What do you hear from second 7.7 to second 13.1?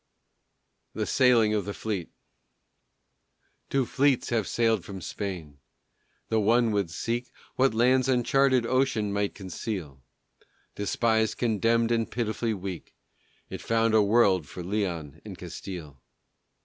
lands uncharted ocean might conceal. Despised, condemned, and pitifully weak,